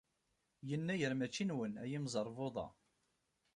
Yennayer 0.69 1.13
maci 1.19 1.43
nwen, 1.45 1.73
a 1.83 1.85
imẓerbeḍḍa. 1.97 2.67